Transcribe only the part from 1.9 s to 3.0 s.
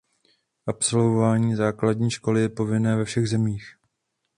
školy je povinné